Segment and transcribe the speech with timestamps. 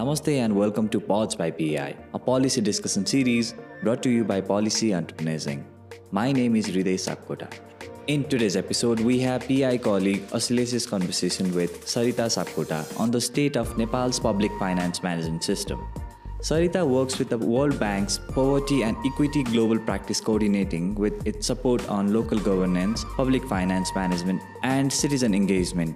[0.00, 3.52] Namaste and welcome to Pods by PEI, a policy discussion series
[3.82, 5.62] brought to you by Policy Entrepreneurs Inc.
[6.10, 7.48] My name is Hriday Sapkota.
[8.06, 13.20] In today's episode, we have PEI colleague Aslesh in conversation with Sarita Sapkota on the
[13.20, 15.86] state of Nepal's public finance management system.
[16.40, 21.86] Sarita works with the World Bank's Poverty and Equity Global Practice coordinating with its support
[21.90, 25.94] on local governance, public finance management, and citizen engagement.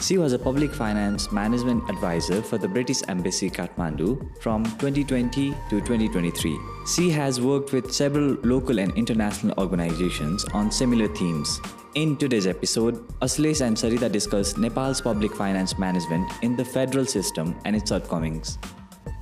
[0.00, 5.80] She was a public finance management advisor for the British Embassy Kathmandu from 2020 to
[5.80, 6.58] 2023.
[6.94, 11.60] She has worked with several local and international organizations on similar themes.
[11.94, 17.56] In today's episode, Aslesh and Sarita discuss Nepal's public finance management in the federal system
[17.64, 18.58] and its shortcomings.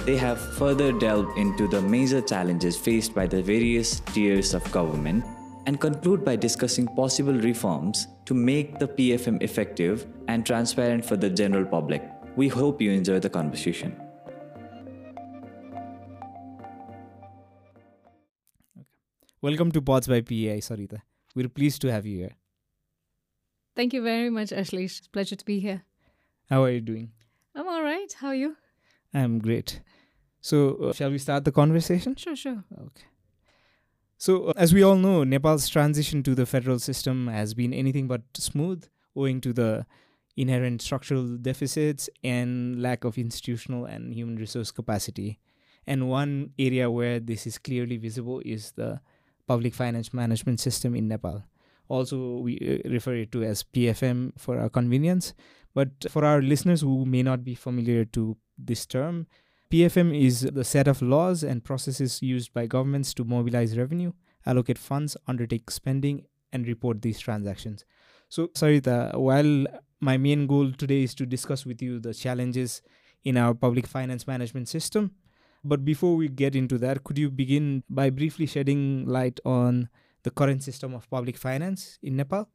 [0.05, 5.25] They have further delved into the major challenges faced by the various tiers of government
[5.67, 11.31] and conclude by discussing possible reforms to make the PFM effective and transparent for the
[11.31, 12.03] general public.
[12.37, 13.97] We hope you enjoy the conversation.
[19.41, 21.03] Welcome to Pods by PEI, Sarita.
[21.35, 22.37] We're pleased to have you here.
[23.75, 24.99] Thank you very much, Aslesh.
[24.99, 25.83] It's a pleasure to be here.
[26.49, 27.11] How are you doing?
[27.55, 28.13] I'm all right.
[28.21, 28.57] How are you?
[29.15, 29.81] I'm great.
[30.41, 32.15] So, uh, shall we start the conversation?
[32.17, 32.65] Sure, sure.
[32.73, 33.07] Okay.
[34.23, 38.07] So, uh, as we all know, Nepal's transition to the federal system has been anything
[38.07, 39.85] but smooth, owing to the
[40.37, 45.41] inherent structural deficits and lack of institutional and human resource capacity.
[45.89, 49.01] And one area where this is clearly visible is the
[49.49, 51.43] public finance management system in Nepal.
[51.89, 55.35] Also, we uh, refer it to as PFM for our convenience.
[55.75, 59.27] But for our listeners who may not be familiar to this term,
[59.73, 64.13] PFM is the set of laws and processes used by governments to mobilize revenue,
[64.45, 67.87] allocate funds, undertake spending, and report these transactions.
[68.29, 69.65] So, Sarita, while
[69.99, 72.83] my main goal today is to discuss with you the challenges
[73.25, 75.13] in our public finance management system,
[75.65, 79.89] but before we get into that, could you begin by briefly shedding light on
[80.23, 82.47] the current system of public finance in Nepal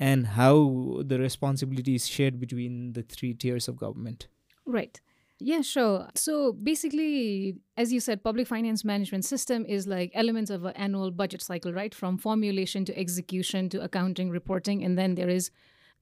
[0.00, 4.26] and how the responsibility is shared between the three tiers of government?
[4.66, 5.00] Right.
[5.40, 6.08] Yeah, sure.
[6.14, 11.10] So basically, as you said, public finance management system is like elements of an annual
[11.10, 11.94] budget cycle, right?
[11.94, 15.50] From formulation to execution to accounting, reporting, and then there is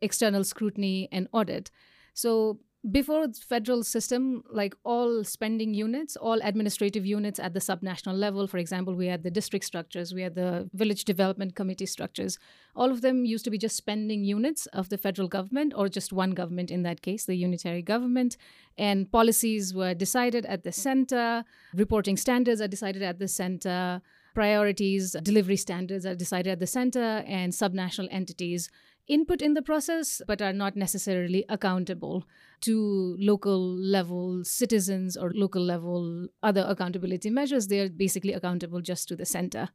[0.03, 1.71] external scrutiny and audit.
[2.13, 2.61] So
[2.91, 8.49] before the federal system, like all spending units, all administrative units at the subnational level,
[8.49, 12.39] for example, we had the district structures, we had the village development committee structures.
[12.75, 16.13] All of them used to be just spending units of the federal government or just
[16.13, 18.37] one government in that case, the unitary government.
[18.77, 21.45] And policies were decided at the center,
[21.75, 24.03] reporting standards are decided at the center
[24.35, 28.71] priorities, delivery standards are decided at the center, and subnational entities
[29.09, 32.25] input in the process but are not necessarily accountable
[32.61, 37.67] to local level citizens or local level other accountability measures.
[37.67, 39.69] They're basically accountable just to the center.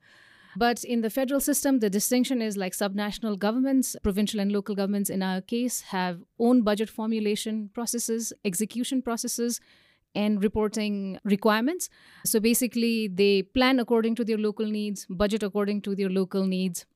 [0.55, 5.09] But in the federal system, the distinction is like subnational governments, provincial and local governments
[5.09, 9.59] in our case, have own budget formulation processes, execution processes,
[10.15, 11.89] and reporting requirements.
[12.25, 16.87] So basically, they plan according to their local needs, budget according to their local needs,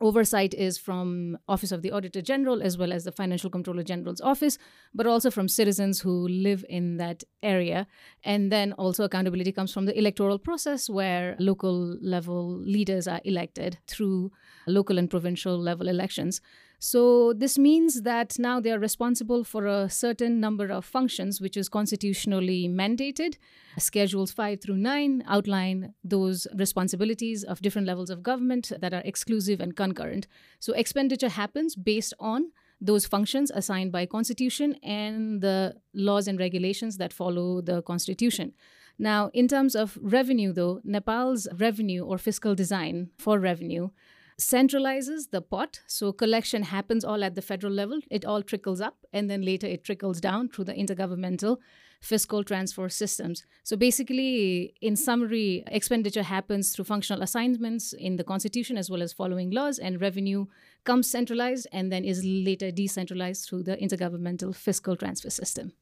[0.00, 4.20] oversight is from office of the auditor general as well as the financial controller general's
[4.20, 4.58] office
[4.94, 7.86] but also from citizens who live in that area.
[8.24, 13.78] And then also accountability comes from the electoral process where local level leaders are elected
[13.86, 14.32] through
[14.66, 16.40] local and provincial level elections
[16.78, 21.56] so this means that now they are responsible for a certain number of functions, which
[21.56, 23.36] is constitutionally mandated.
[23.78, 29.60] Schedules 5 through 9 outline those responsibilities of different levels of government that are exclusive
[29.60, 30.28] and concurrent.
[30.60, 36.96] So expenditure happens based on those functions assigned by constitution and the laws and regulations
[36.98, 38.52] that follow the constitution.
[38.98, 43.90] Now, in terms of revenue, though, Nepal's revenue or fiscal design for revenue
[44.40, 45.80] centralizes the pot.
[45.86, 48.00] So collection happens all at the federal level.
[48.10, 51.58] It all trickles up, and then later it trickles down through the intergovernmental
[52.00, 53.44] fiscal transfer systems.
[53.64, 59.12] So basically, in summary, expenditure happens through functional assignments in the constitution as well as
[59.12, 60.46] following laws, and revenue
[60.84, 65.72] comes centralized and then is later decentralized through the intergovernmental fiscal transfer system.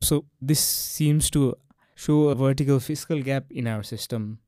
[0.00, 1.54] So this seems to
[1.94, 4.40] show a vertical fiscal gap in our system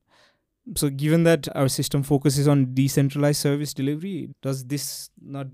[0.73, 5.47] so, given that our system focuses on decentralized service delivery, does this not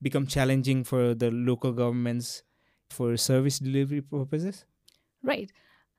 [0.00, 2.42] become challenging for the local governments
[2.88, 4.64] for service delivery purposes?
[5.22, 5.50] Right.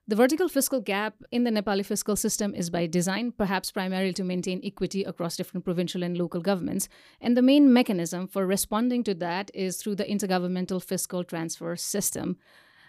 [0.08, 4.24] The vertical fiscal gap in the Nepali fiscal system is by design, perhaps primarily to
[4.24, 6.88] maintain equity across different provincial and local governments.
[7.20, 12.38] And the main mechanism for responding to that is through the intergovernmental fiscal transfer system.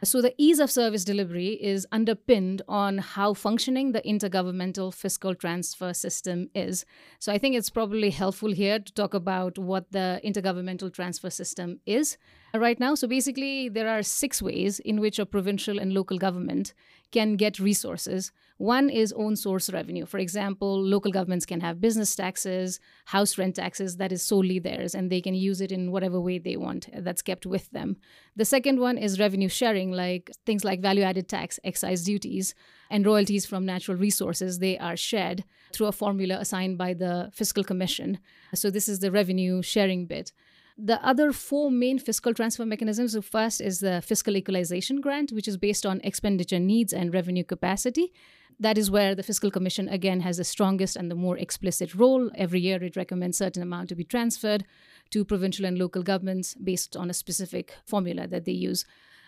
[0.04, 5.94] So the ease of service delivery is underpinned on how functioning the intergovernmental fiscal transfer
[5.94, 6.86] system is.
[7.20, 11.82] So I think it's probably helpful here to talk about what the intergovernmental transfer system
[11.86, 12.18] is
[12.54, 12.96] right now.
[12.96, 16.74] So basically, there are six ways in which a provincial and local government
[17.12, 18.32] can get resources.
[18.60, 20.06] One is own source revenue.
[20.06, 24.94] For example, local governments can have business taxes, house rent taxes that is solely theirs,
[24.94, 27.96] and they can use it in whatever way they want that's kept with them.
[28.36, 32.54] The second one is revenue sharing, like things like value added tax, excise duties,
[32.90, 34.60] and royalties from natural resources.
[34.60, 38.20] They are shared through a formula assigned by the Fiscal Commission.
[38.54, 40.34] So, this is the revenue sharing bit
[40.82, 43.14] the other four main fiscal transfer mechanisms.
[43.14, 47.44] The first is the fiscal equalization grant which is based on expenditure needs and revenue
[47.44, 48.14] capacity.
[48.62, 52.30] That is where the fiscal commission again has the strongest and the more explicit role.
[52.36, 54.66] Every year it recommends certain amount to be transferred
[55.12, 58.86] to provincial and local governments based on a specific formula that they use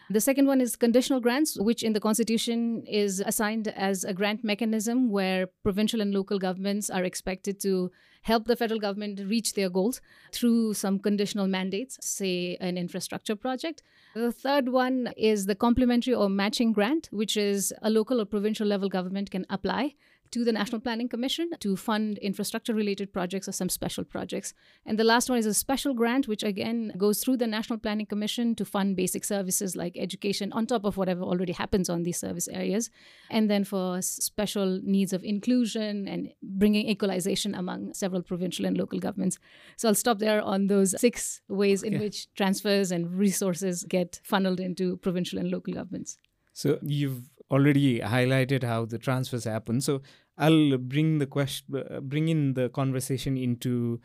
[0.10, 4.44] the second one is conditional grants, which in the Constitution is assigned as a grant
[4.44, 7.92] mechanism where provincial and local governments are expected to
[8.24, 10.02] help the federal government reach their goals
[10.32, 13.82] through some conditional mandates, say an infrastructure project.
[14.14, 18.68] The third one is the complementary or matching grant, which is a local or provincial
[18.68, 19.96] level government can apply
[20.32, 24.54] to the National Planning Commission to fund infrastructure related projects or some special projects.
[24.86, 28.06] And the last one is a special grant, which again goes through the National Planning
[28.06, 32.20] Commission to fund basic services like education on top of whatever already happens on these
[32.20, 32.90] service areas.
[33.30, 39.00] And then for special needs of inclusion and bringing equalization among several provincial and local
[39.00, 39.38] governments.
[39.78, 44.60] So I'll stop there on those six ways in which transfers and resources get funneled
[44.60, 46.18] into provincial and local governments.
[46.54, 49.82] So you've already highlighted how the transfers happen.
[49.82, 50.02] So
[50.38, 54.00] I'll bring the question, bring in the conversation into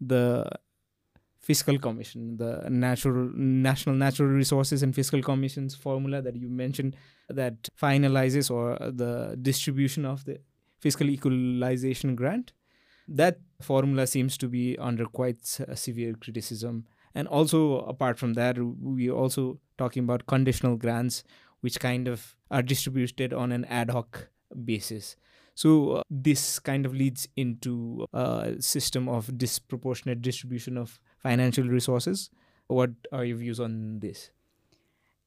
[0.00, 0.48] the
[1.40, 6.96] fiscal commission, the natural national natural resources and fiscal commission's formula that you mentioned
[7.28, 10.38] that finalizes or the distribution of the
[10.78, 12.52] fiscal equalization grant.
[13.08, 16.86] That formula seems to be under quite severe criticism.
[17.14, 21.24] And also, apart from that, we are also talking about conditional grants,
[21.62, 24.28] which kind of are distributed on an ad hoc
[24.64, 25.16] basis.
[25.54, 32.30] So uh, this kind of leads into a system of disproportionate distribution of financial resources.
[32.68, 34.30] What are your views on this?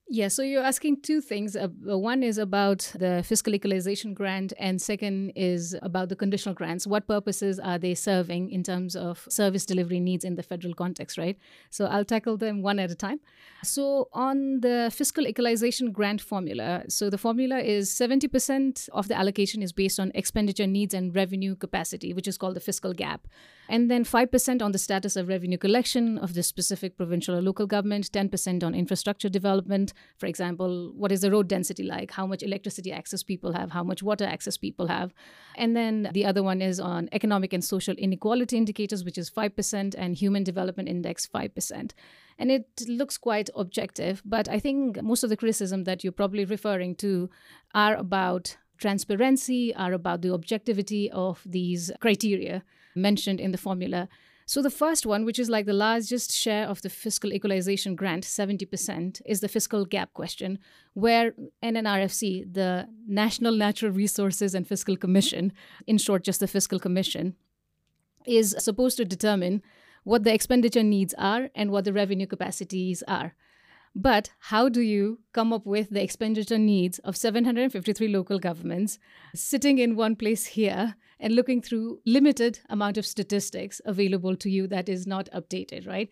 [0.08, 1.56] Yeah, so you're asking two things.
[1.56, 6.86] Uh, one is about the fiscal equalization grant, and second is about the conditional grants.
[6.86, 11.18] What purposes are they serving in terms of service delivery needs in the federal context,
[11.18, 11.40] right?
[11.72, 13.20] So I'll tackle them one at a time.
[13.64, 19.64] So, on the fiscal equalization grant formula, so the formula is 70% of the allocation
[19.64, 23.28] is based on expenditure needs and revenue capacity, which is called the fiscal gap.
[23.68, 27.66] And then 5% on the status of revenue collection of the specific provincial or local
[27.66, 29.94] government, 10% on infrastructure development.
[30.18, 32.12] For example, what is the road density like?
[32.12, 33.72] How much electricity access people have?
[33.72, 35.14] How much water access people have?
[35.56, 39.96] And then the other one is on economic and social inequality indicators, which is 5%,
[39.98, 41.92] and human development index, 5%.
[42.38, 46.44] And it looks quite objective, but I think most of the criticism that you're probably
[46.44, 47.30] referring to
[47.74, 52.64] are about transparency, are about the objectivity of these criteria
[52.96, 54.08] mentioned in the formula.
[54.48, 58.24] So, the first one, which is like the largest share of the fiscal equalization grant,
[58.24, 60.60] 70%, is the fiscal gap question,
[60.94, 61.34] where
[61.64, 65.52] NNRFC, the National Natural Resources and Fiscal Commission,
[65.88, 67.36] in short, just the Fiscal Commission,
[68.28, 69.64] is supposed to determine
[70.04, 73.34] what the expenditure needs are and what the revenue capacities are.
[73.96, 79.00] But how do you come up with the expenditure needs of 753 local governments
[79.34, 84.68] sitting in one place here and looking through limited amount of statistics available to you
[84.68, 86.10] that is not updated, right?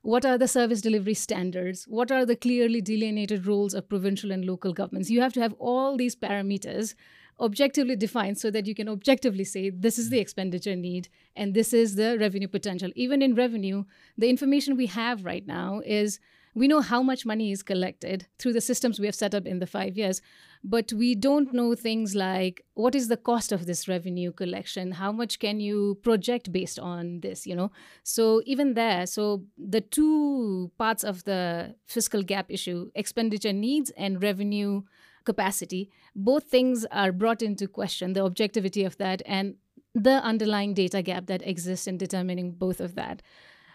[0.00, 1.84] What are the service delivery standards?
[1.84, 5.10] What are the clearly delineated roles of provincial and local governments?
[5.10, 6.94] You have to have all these parameters
[7.38, 11.74] objectively defined so that you can objectively say this is the expenditure need and this
[11.74, 12.90] is the revenue potential.
[12.94, 13.84] Even in revenue,
[14.16, 16.18] the information we have right now is
[16.56, 19.58] we know how much money is collected through the systems we have set up in
[19.58, 20.22] the five years,
[20.64, 24.92] but we don't know things like what is the cost of this revenue collection?
[24.92, 27.72] How much can you project based on this, you know?
[28.04, 34.22] So even there, so the two parts of the fiscal gap issue, expenditure needs and
[34.22, 34.80] revenue
[35.26, 39.56] capacity, both things are brought into question, the objectivity of that and
[39.94, 43.20] the underlying data gap that exists in determining both of that.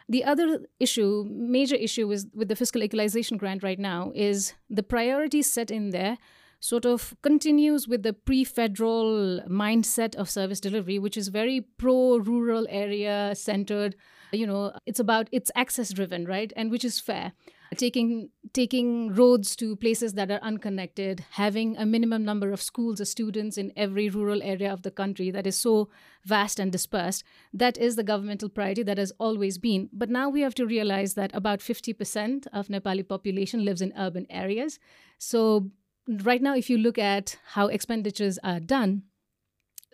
[0.09, 4.83] The other issue, major issue is with the fiscal equalization grant right now is the
[4.83, 6.17] priorities set in there
[6.59, 12.67] sort of continues with the pre-federal mindset of service delivery which is very pro rural
[12.69, 13.95] area centered.
[14.31, 16.53] You know it's about it's access driven right?
[16.55, 17.33] And which is fair
[17.77, 23.05] taking taking roads to places that are unconnected, having a minimum number of schools or
[23.05, 25.89] students in every rural area of the country that is so
[26.25, 27.23] vast and dispersed.
[27.53, 29.89] That is the governmental priority that has always been.
[29.93, 34.27] But now we have to realize that about 50% of Nepali population lives in urban
[34.29, 34.77] areas.
[35.17, 35.71] So
[36.07, 39.03] right now if you look at how expenditures are done,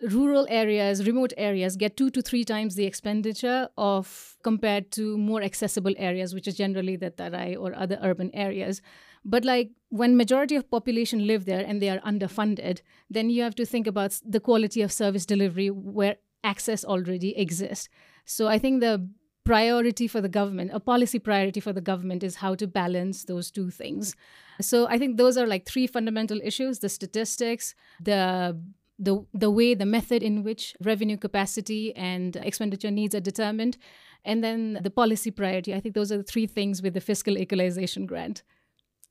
[0.02, 5.42] rural areas, remote areas get two to three times the expenditure of compared to more
[5.42, 8.80] accessible areas, which is generally the Tarai or other urban areas.
[9.24, 13.54] But like when majority of population live there and they are underfunded, then you have
[13.56, 17.88] to think about the quality of service delivery where access already exists.
[18.24, 19.08] So I think the
[19.44, 23.50] priority for the government, a policy priority for the government is how to balance those
[23.50, 24.14] two things.
[24.60, 28.60] So I think those are like three fundamental issues, the statistics, the
[28.98, 33.78] the the way the method in which revenue capacity and expenditure needs are determined
[34.24, 37.38] and then the policy priority i think those are the three things with the fiscal
[37.38, 38.42] equalization grant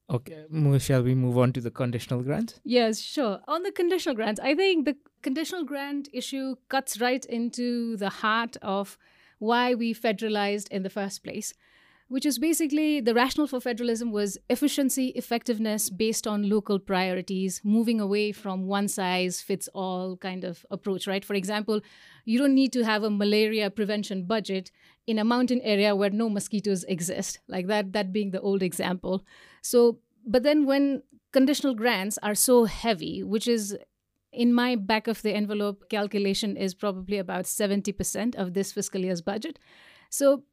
[0.10, 0.46] Okay,
[0.79, 2.62] shall we move on to the conditional grant?
[2.63, 3.41] Yes, sure.
[3.46, 8.56] On the conditional grant, I think the conditional grant issue cuts right into the heart
[8.62, 8.98] of
[9.39, 11.53] why we federalized in the first place
[12.09, 17.99] which is basically the rationale for federalism was efficiency, effectiveness based on local priorities, moving
[17.99, 21.25] away from one size fits all kind of approach, right?
[21.25, 21.81] For example,
[22.23, 24.71] you don't need to have a malaria prevention budget
[25.05, 29.25] in a mountain area where no mosquitoes exist, like that, that being the old example.
[29.61, 33.77] So, but then when conditional grants are so heavy, which is
[34.31, 39.21] in my back of the envelope calculation is probably about 70% of this fiscal year's
[39.21, 39.59] budget.
[40.09, 40.43] So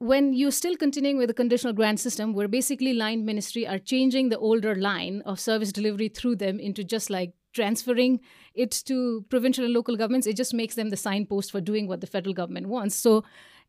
[0.00, 4.30] when you're still continuing with the conditional grant system, where basically line ministry are changing
[4.30, 8.18] the older line of service delivery through them into just like transferring
[8.54, 12.00] it to provincial and local governments, it just makes them the signpost for doing what
[12.00, 12.96] the federal government wants.
[12.96, 13.24] So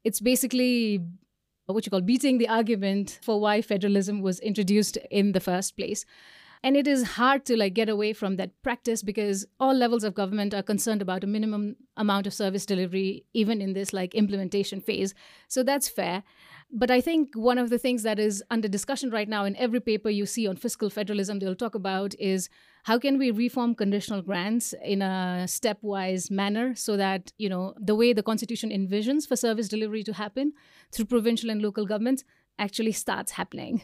[0.06, 1.02] it's basically
[1.66, 6.06] what you call beating the argument for why federalism was introduced in the first place
[6.64, 10.14] and it is hard to like get away from that practice because all levels of
[10.14, 14.80] government are concerned about a minimum amount of service delivery even in this like implementation
[14.80, 15.14] phase.
[15.48, 16.24] So that's fair.
[16.74, 19.80] But I think one of the things that is under discussion right now in every
[19.80, 22.48] paper you see on fiscal federalism they'll talk about is
[22.84, 27.96] how can we reform conditional grants in a stepwise manner so that you know the
[27.96, 30.54] way the constitution envisions for service delivery to happen
[30.92, 32.24] through provincial and local governments
[32.58, 33.82] actually starts happening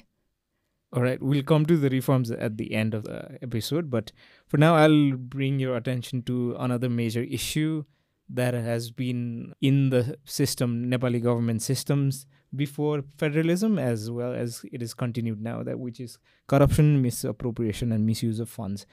[0.94, 4.12] all right, we'll come to the reforms at the end of the episode, but
[4.48, 7.84] for now, I'll bring your attention to another major issue
[8.30, 12.26] that has been in the system, Nepali government systems
[12.56, 16.18] before federalism, as well as it is continued now, that which is
[16.48, 18.86] corruption, misappropriation, and misuse of funds.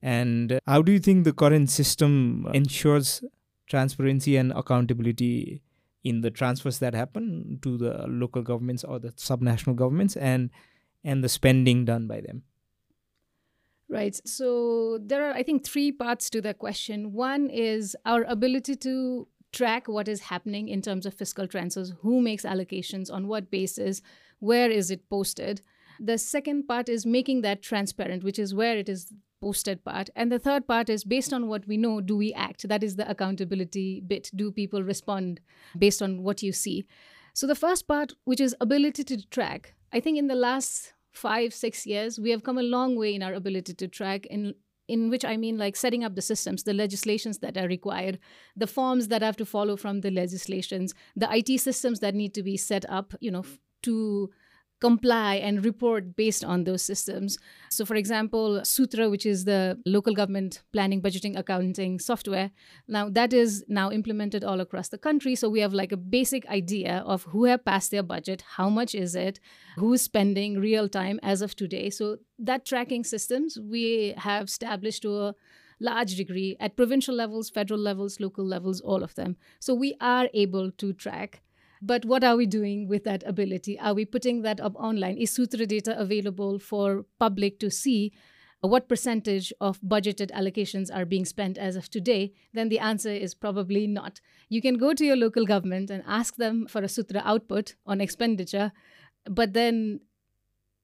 [0.00, 3.22] And how do you think the current system ensures
[3.68, 5.62] transparency and accountability
[6.02, 10.16] in the transfers that happen to the local governments or the subnational governments?
[10.16, 10.50] And
[11.04, 12.42] and the spending done by them?
[13.88, 14.18] Right.
[14.26, 17.12] So there are, I think, three parts to the question.
[17.12, 22.22] One is our ability to track what is happening in terms of fiscal transfers, who
[22.22, 24.00] makes allocations, on what basis,
[24.38, 25.60] where is it posted.
[26.00, 30.08] The second part is making that transparent, which is where it is posted part.
[30.16, 32.66] And the third part is based on what we know, do we act?
[32.66, 34.30] That is the accountability bit.
[34.34, 35.40] Do people respond
[35.78, 36.86] based on what you see?
[37.34, 41.52] So the first part, which is ability to track, I think in the last five,
[41.52, 44.54] six years, we have come a long way in our ability to track in
[44.88, 48.18] in which I mean like setting up the systems, the legislations that are required,
[48.56, 52.42] the forms that have to follow from the legislations, the IT systems that need to
[52.42, 53.44] be set up, you know,
[53.84, 54.30] to
[54.82, 57.38] comply and report based on those systems.
[57.70, 62.50] So, for example, Sutra, which is the local government planning, budgeting, accounting software,
[62.88, 65.36] now that is now implemented all across the country.
[65.36, 68.92] So, we have like a basic idea of who have passed their budget, how much
[68.94, 69.38] is it,
[69.76, 71.88] who's spending real time as of today.
[71.88, 75.34] So, that tracking systems we have established to a
[75.78, 79.36] large degree at provincial levels, federal levels, local levels, all of them.
[79.60, 81.42] So, we are able to track
[81.82, 83.78] but what are we doing with that ability?
[83.78, 85.18] Are we putting that up online?
[85.18, 88.12] Is Sutra data available for public to see
[88.62, 93.34] what percentage of budgeted allocations are being spent as of today, then the answer is
[93.34, 94.20] probably not.
[94.48, 98.00] You can go to your local government and ask them for a Sutra output on
[98.00, 98.70] expenditure,
[99.24, 100.00] but then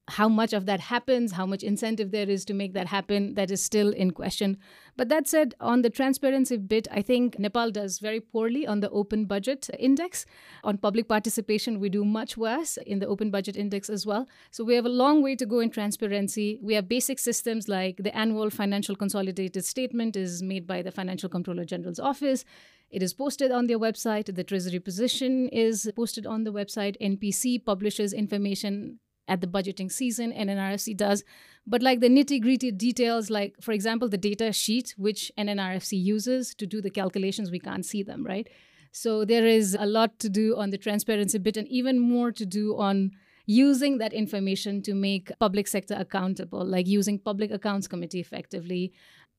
[0.09, 3.51] how much of that happens, how much incentive there is to make that happen, that
[3.51, 4.57] is still in question.
[4.97, 8.91] But that said, on the transparency bit, I think Nepal does very poorly on the
[8.91, 10.25] open budget index.
[10.65, 14.27] On public participation, we do much worse in the open budget index as well.
[14.51, 16.59] So we have a long way to go in transparency.
[16.63, 21.29] We have basic systems like the annual financial consolidated statement is made by the Financial
[21.29, 22.45] Controller General's office.
[22.91, 24.35] It is posted on their website.
[24.35, 26.97] The treasury position is posted on the website.
[27.03, 31.23] NPC publishes information at the budgeting season, and NNRFC does.
[31.67, 36.55] But like the nitty gritty details, like for example, the data sheet which NNRFC uses
[36.55, 38.49] to do the calculations, we can't see them, right?
[38.91, 42.47] So there is a lot to do on the transparency bit and even more to
[42.47, 43.13] do on
[43.47, 48.93] using that information to make public sector accountable, like using public accounts committee effectively,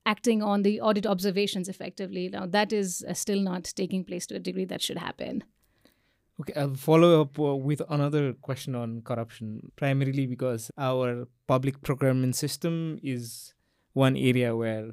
[0.05, 2.29] acting on the audit observations effectively.
[2.29, 5.43] Now, that is uh, still not taking place to a degree that should happen.
[6.39, 12.33] Okay, I'll follow up uh, with another question on corruption, primarily because our public procurement
[12.33, 13.53] system is
[13.91, 14.91] one area where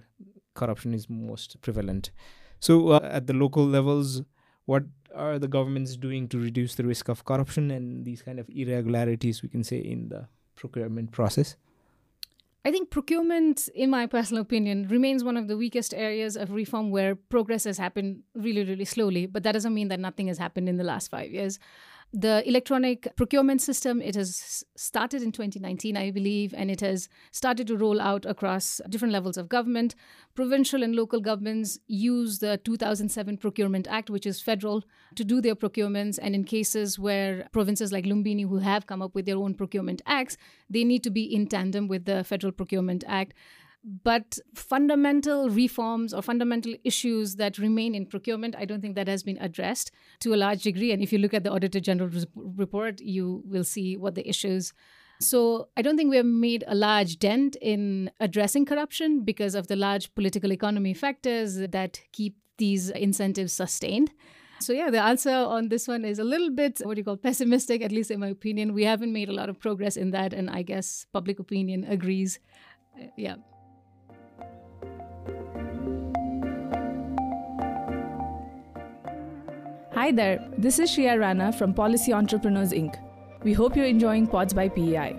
[0.55, 2.11] corruption is most prevalent.
[2.59, 4.23] So, uh, at the local levels,
[4.65, 4.85] what
[5.15, 9.41] are the governments doing to reduce the risk of corruption and these kind of irregularities,
[9.43, 10.27] we can say, in the
[10.57, 11.55] procurement process?
[12.65, 16.91] I think procurement, in my personal opinion, remains one of the weakest areas of reform
[16.91, 19.27] where progress has happened really, really slowly.
[19.27, 21.61] But that doesn't mean that nothing has happened in the last five years.
[22.19, 27.67] The electronic procurement system, it has started in 2019, I believe, and it has started
[27.67, 29.95] to roll out across different levels of government.
[30.35, 34.83] Provincial and local governments use the 2007 Procurement Act, which is federal,
[35.15, 36.19] to do their procurements.
[36.23, 40.01] And in cases where provinces like Lumbini, who have come up with their own procurement
[40.07, 40.39] acts,
[40.71, 43.35] they need to be in tandem with the Federal Procurement Act
[43.85, 49.23] but fundamental reforms or fundamental issues that remain in procurement, I don't think that has
[49.23, 50.93] been addressed to a large degree.
[50.93, 54.73] And if you look at the Auditor General report, you will see what the issues.
[55.21, 59.69] So I don't think we have made a large dent in addressing corruption because of
[59.69, 64.11] the large political economy factors that keep these incentives sustained.
[64.59, 67.17] So yeah, the answer on this one is a little bit what do you call
[67.17, 68.73] pessimistic, at least in my opinion.
[68.73, 72.41] We haven't made a lot of progress in that, and I guess public opinion agrees.
[72.99, 73.37] Uh, yeah.
[79.95, 82.97] Hi there, this is Shreya Rana from Policy Entrepreneurs Inc.
[83.43, 85.17] We hope you're enjoying Pods by PEI.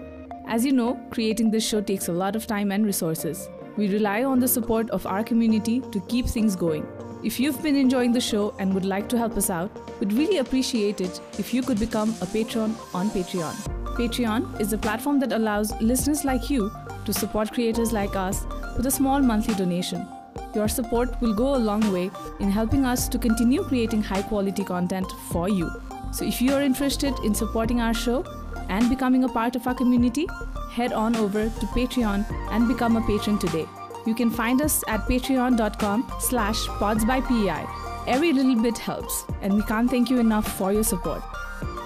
[0.47, 3.49] As you know, creating this show takes a lot of time and resources.
[3.75, 6.87] We rely on the support of our community to keep things going.
[7.23, 10.37] If you've been enjoying the show and would like to help us out, we'd really
[10.37, 13.55] appreciate it if you could become a patron on Patreon.
[13.97, 16.71] Patreon is a platform that allows listeners like you
[17.03, 18.45] to support creators like us
[18.77, 20.07] with a small monthly donation.
[20.55, 22.09] Your support will go a long way
[22.39, 25.69] in helping us to continue creating high quality content for you.
[26.11, 28.23] So if you are interested in supporting our show
[28.69, 30.27] and becoming a part of our community,
[30.71, 33.65] head on over to Patreon and become a patron today.
[34.05, 37.69] You can find us at patreon.com slash podsbypei.
[38.07, 41.21] Every little bit helps, and we can't thank you enough for your support.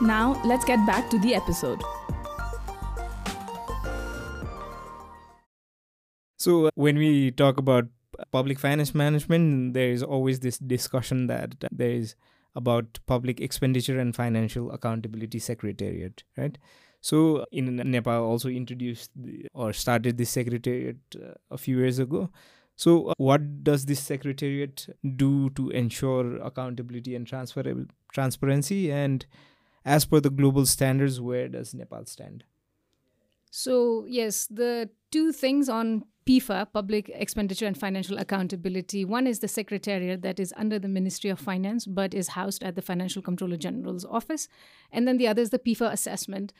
[0.02, 1.82] Now, let's get back to the episode.
[6.42, 7.86] So, when we talk about
[8.32, 12.16] public finance management, there is always this discussion that there is
[12.56, 16.58] about public expenditure and financial accountability secretariat, right?
[17.00, 22.32] So in Nepal also introduced the, or started this secretariat uh, a few years ago.
[22.76, 29.28] So uh, what does this secretariat do to ensure accountability and transfer transparency and
[29.86, 32.46] as per the global standards where does Nepal stand?
[33.52, 39.04] So yes, the two things on PEFA, Public Expenditure and Financial Accountability.
[39.04, 42.76] One is the Secretariat that is under the Ministry of Finance but is housed at
[42.76, 44.48] the Financial Controller General's office.
[44.92, 46.54] And then the other is the PEFA assessment.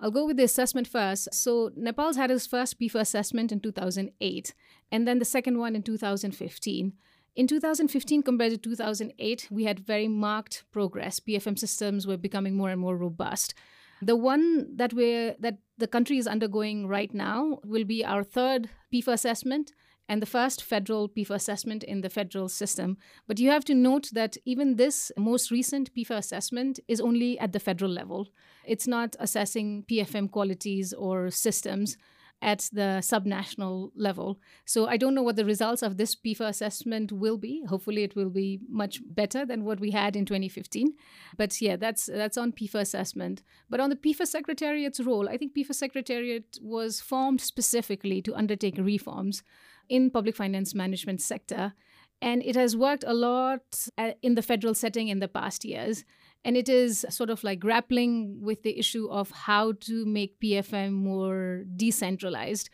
[0.00, 1.34] I'll go with the assessment first.
[1.34, 4.54] So, Nepal's had its first PEFA assessment in 2008,
[4.92, 6.92] and then the second one in 2015.
[7.34, 11.20] In 2015, compared to 2008, we had very marked progress.
[11.20, 13.54] PFM systems were becoming more and more robust.
[14.00, 18.68] The one that we're that the country is undergoing right now will be our third
[18.92, 19.72] PEFA assessment
[20.08, 22.96] and the first federal PEFA assessment in the federal system.
[23.26, 27.52] But you have to note that even this most recent PEFA assessment is only at
[27.52, 28.28] the federal level.
[28.64, 31.96] It's not assessing PFM qualities or systems
[32.40, 34.38] at the subnational level.
[34.64, 37.64] So I don't know what the results of this PEFA assessment will be.
[37.68, 40.94] Hopefully, it will be much better than what we had in 2015.
[41.36, 43.42] But yeah, that's that's on PEFA assessment.
[43.68, 48.78] But on the PEFA Secretariat's role, I think PEFA Secretariat was formed specifically to undertake
[48.78, 49.42] reforms
[49.88, 51.74] in public finance management sector.
[52.20, 56.04] And it has worked a lot uh, in the federal setting in the past years.
[56.44, 60.92] And it is sort of like grappling with the issue of how to make PFM
[60.92, 62.70] more decentralized.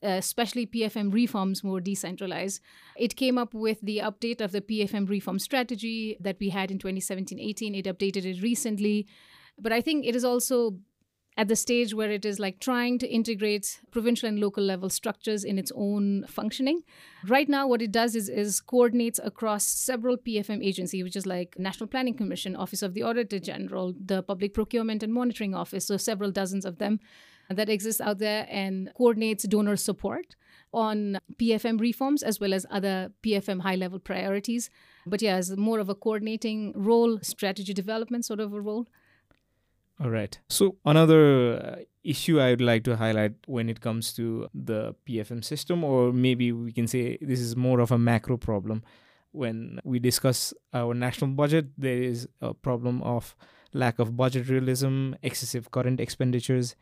[0.00, 2.60] Uh, especially PFM reforms more decentralized.
[2.96, 6.78] It came up with the update of the PFM reform strategy that we had in
[6.78, 7.74] 2017 18.
[7.74, 9.08] It updated it recently.
[9.58, 10.78] But I think it is also
[11.38, 15.44] at the stage where it is like trying to integrate provincial and local level structures
[15.44, 16.82] in its own functioning.
[17.28, 21.56] Right now, what it does is, is coordinates across several PFM agencies, which is like
[21.56, 25.96] National Planning Commission, Office of the Auditor General, the Public Procurement and Monitoring Office, so
[25.96, 26.98] several dozens of them
[27.48, 30.34] that exist out there, and coordinates donor support
[30.74, 34.70] on PFM reforms as well as other PFM high level priorities.
[35.06, 38.88] But yeah, as more of a coordinating role, strategy development sort of a role.
[40.00, 40.38] All right.
[40.48, 45.44] So another uh, issue I would like to highlight when it comes to the PFM
[45.44, 48.84] system, or maybe we can say this is more of a macro problem.
[49.32, 53.34] When we discuss our national budget, there is a problem of
[53.72, 56.76] lack of budget realism, excessive current expenditures,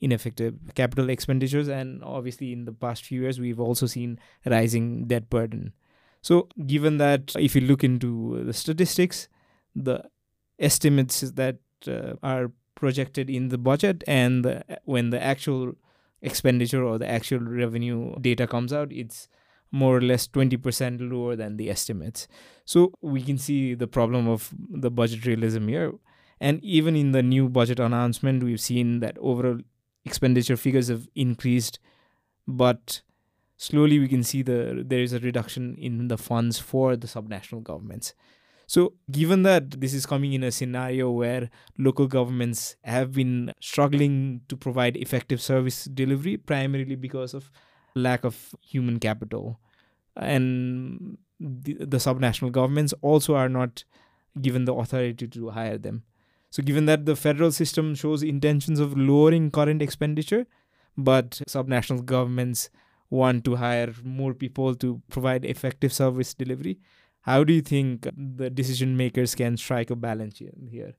[0.00, 5.28] ineffective capital expenditures, and obviously in the past few years we've also seen rising debt
[5.30, 5.74] burden.
[6.22, 9.28] So, given that, if you look into the statistics,
[9.74, 10.04] the
[10.58, 12.50] estimates that uh, are
[12.82, 15.74] projected in the budget and the, when the actual
[16.20, 19.28] expenditure or the actual revenue data comes out it's
[19.70, 22.28] more or less 20% lower than the estimates.
[22.66, 24.52] So we can see the problem of
[24.84, 25.92] the budget realism here.
[26.40, 29.60] And even in the new budget announcement we've seen that overall
[30.04, 31.78] expenditure figures have increased
[32.46, 33.00] but
[33.56, 37.62] slowly we can see the there is a reduction in the funds for the subnational
[37.62, 38.12] governments
[38.72, 44.40] so, given that this is coming in a scenario where local governments have been struggling
[44.48, 47.50] to provide effective service delivery, primarily because of
[47.94, 49.60] lack of human capital,
[50.16, 53.84] and the, the subnational governments also are not
[54.40, 56.04] given the authority to hire them.
[56.48, 60.46] So, given that the federal system shows intentions of lowering current expenditure,
[60.96, 62.70] but subnational governments
[63.10, 66.78] want to hire more people to provide effective service delivery,
[67.22, 70.94] how do you think the decision makers can strike a balance here?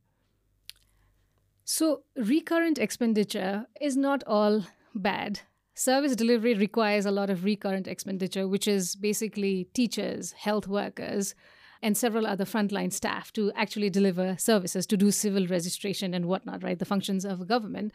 [1.66, 5.42] So, recurrent expenditure is not all bad.
[5.76, 11.36] Service delivery requires a lot of recurrent expenditure, which is basically teachers, health workers,
[11.82, 16.64] and several other frontline staff to actually deliver services, to do civil registration and whatnot,
[16.64, 16.80] right?
[16.80, 17.92] The functions of a government.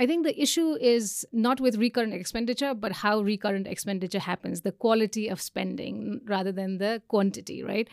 [0.00, 4.72] I think the issue is not with recurrent expenditure, but how recurrent expenditure happens, the
[4.72, 7.86] quality of spending rather than the quantity, right?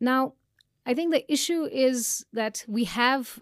[0.00, 0.34] Now,
[0.86, 3.38] I think the issue is that we have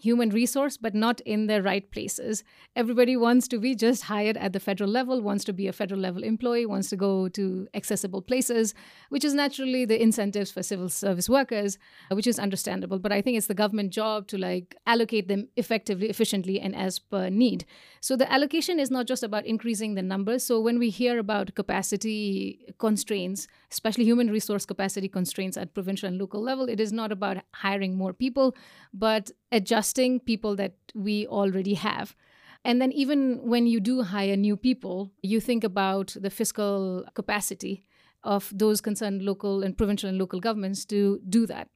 [0.00, 2.42] human resource, but not in the right places.
[2.74, 6.00] Everybody wants to be just hired at the federal level, wants to be a federal
[6.00, 8.74] level employee, wants to go to accessible places,
[9.08, 11.78] which is naturally the incentives for civil service workers,
[12.10, 12.98] uh, which is understandable.
[12.98, 16.98] But I think it's the government job to like allocate them effectively, efficiently, and as
[16.98, 17.64] per need.
[18.00, 20.42] So the allocation is not just about increasing the numbers.
[20.44, 26.18] So when we hear about capacity constraints, especially human resource capacity constraints at provincial and
[26.18, 28.56] local level, it is not about hiring more people,
[28.92, 32.16] but adjusting people that we already have.
[32.64, 37.86] And then, even when you do hire new people, you think about the fiscal capacity
[38.22, 41.68] of those concerned local and provincial and local governments to do that.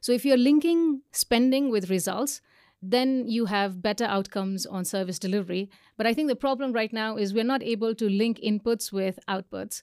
[0.00, 2.40] So, if you're linking spending with results,
[2.80, 5.70] then you have better outcomes on service delivery.
[5.96, 9.18] But I think the problem right now is we're not able to link inputs with
[9.28, 9.82] outputs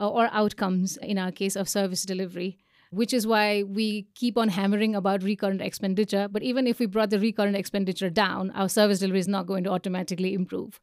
[0.00, 2.58] uh, or outcomes in our case of service delivery
[2.90, 6.28] which is why we keep on hammering about recurrent expenditure.
[6.28, 9.64] But even if we brought the recurrent expenditure down, our service delivery is not going
[9.64, 10.80] to automatically improve.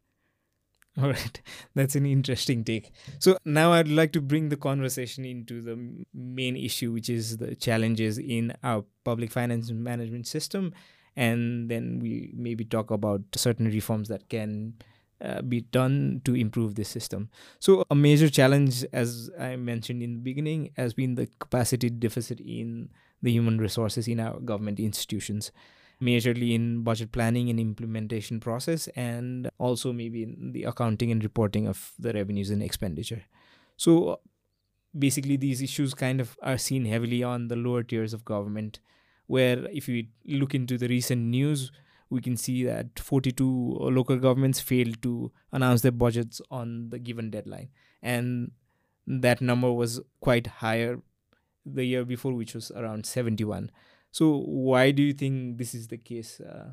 [1.01, 1.41] All right,
[1.75, 2.91] that's an interesting take.
[3.19, 7.55] So now I'd like to bring the conversation into the main issue, which is the
[7.55, 10.73] challenges in our public finance management system.
[11.17, 14.73] And then we maybe talk about certain reforms that can
[15.21, 17.29] uh, be done to improve this system.
[17.59, 22.39] So, a major challenge, as I mentioned in the beginning, has been the capacity deficit
[22.39, 22.89] in
[23.21, 25.51] the human resources in our government institutions,
[26.01, 31.67] majorly in budget planning and implementation process, and also maybe in the accounting and reporting
[31.67, 33.23] of the revenues and expenditure.
[33.77, 34.19] So,
[34.97, 38.79] basically, these issues kind of are seen heavily on the lower tiers of government,
[39.27, 41.71] where if you look into the recent news,
[42.09, 43.45] we can see that 42
[43.81, 47.69] local governments failed to announce their budgets on the given deadline.
[48.01, 48.51] And
[49.07, 50.99] that number was quite higher
[51.65, 53.71] the year before, which was around 71.
[54.11, 56.39] So, why do you think this is the case?
[56.39, 56.71] Uh,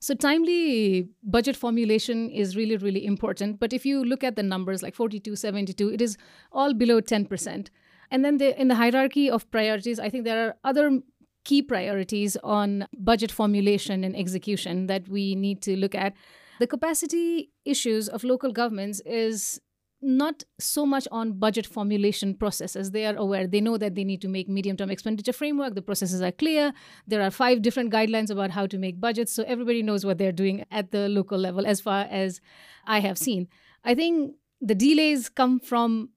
[0.00, 3.60] so, timely budget formulation is really, really important.
[3.60, 6.16] But if you look at the numbers like 42, 72, it is
[6.52, 7.68] all below 10%.
[8.10, 11.00] And then the, in the hierarchy of priorities, I think there are other
[11.44, 16.14] key priorities on budget formulation and execution that we need to look at.
[16.60, 19.60] The capacity issues of local governments is
[20.00, 22.92] not so much on budget formulation processes.
[22.92, 25.74] They are aware, they know that they need to make medium term expenditure framework.
[25.74, 26.72] The processes are clear.
[27.06, 29.32] There are five different guidelines about how to make budgets.
[29.32, 32.40] So everybody knows what they're doing at the local level, as far as
[32.86, 33.48] I have seen.
[33.84, 36.10] I think the delays come from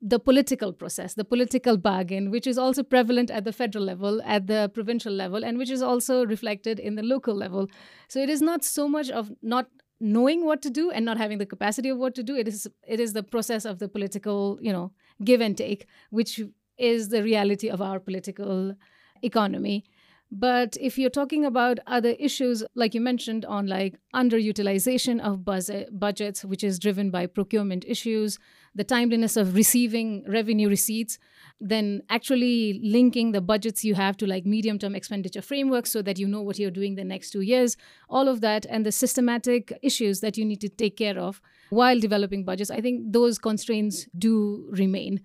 [0.00, 4.46] the political process, the political bargain, which is also prevalent at the federal level, at
[4.46, 7.68] the provincial level, and which is also reflected in the local level.
[8.08, 9.66] So it is not so much of not
[10.00, 12.36] knowing what to do and not having the capacity of what to do.
[12.36, 14.92] It is it is the process of the political, you know,
[15.24, 16.40] give and take, which
[16.78, 18.74] is the reality of our political
[19.22, 19.84] economy.
[20.30, 26.44] But if you're talking about other issues, like you mentioned, on like underutilization of budgets,
[26.44, 28.38] which is driven by procurement issues,
[28.78, 31.18] the timeliness of receiving revenue receipts,
[31.60, 36.18] then actually linking the budgets you have to like medium term expenditure frameworks so that
[36.18, 37.76] you know what you're doing the next two years,
[38.08, 41.98] all of that, and the systematic issues that you need to take care of while
[41.98, 45.20] developing budgets, I think those constraints do remain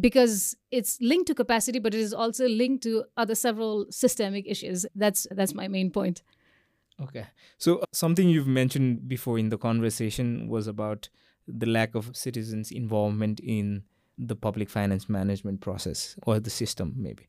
[0.00, 4.84] because it's linked to capacity, but it is also linked to other several systemic issues.
[4.94, 6.22] That's that's my main point.
[7.00, 7.26] Okay.
[7.58, 11.08] So something you've mentioned before in the conversation was about
[11.46, 13.82] the lack of citizens' involvement in
[14.18, 17.28] the public finance management process or the system maybe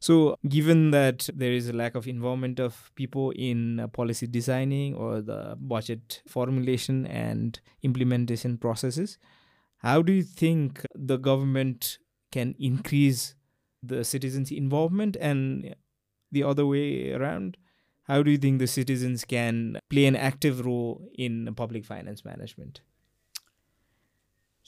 [0.00, 4.94] so given that there is a lack of involvement of people in uh, policy designing
[4.94, 9.16] or the budget formulation and implementation processes
[9.78, 11.98] how do you think the government
[12.32, 13.34] can increase
[13.82, 15.74] the citizens' involvement and
[16.32, 17.56] the other way around?
[18.04, 22.80] How do you think the citizens can play an active role in public finance management?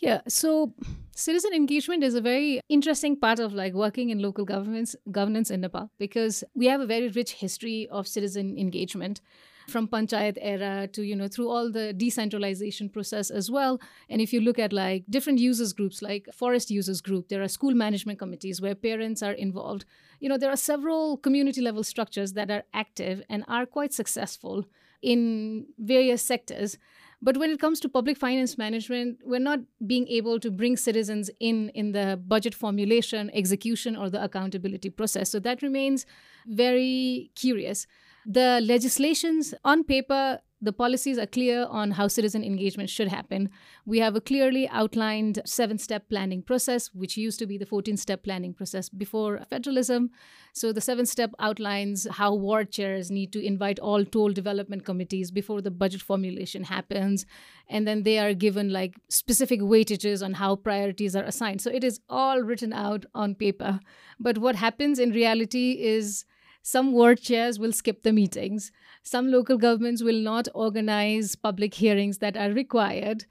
[0.01, 0.75] Yeah, so
[1.15, 5.61] citizen engagement is a very interesting part of like working in local governments governance in
[5.61, 9.21] Nepal because we have a very rich history of citizen engagement
[9.69, 13.81] from panchayat era to you know through all the decentralization process as well.
[14.09, 17.49] And if you look at like different users groups like forest users group there are
[17.49, 19.85] school management committees where parents are involved.
[20.21, 24.65] You know there are several community level structures that are active and are quite successful
[25.03, 26.79] in various sectors
[27.21, 31.31] but when it comes to public finance management we're not being able to bring citizens
[31.41, 35.31] in in the budget formulation execution or the accountability process.
[35.31, 36.07] So that remains
[36.47, 37.87] very curious.
[38.27, 43.49] The legislations on paper, the policies are clear on how citizen engagement should happen.
[43.87, 47.97] We have a clearly outlined seven step planning process, which used to be the 14
[47.97, 50.11] step planning process before federalism.
[50.53, 55.31] So, the seven step outlines how ward chairs need to invite all tole development committees
[55.31, 57.25] before the budget formulation happens.
[57.69, 61.61] And then they are given like specific weightages on how priorities are assigned.
[61.61, 63.79] So, it is all written out on paper.
[64.19, 66.25] But what happens in reality is
[66.63, 68.73] some ward chairs will skip the meetings.
[69.03, 73.25] Some local governments will not organize public hearings that are required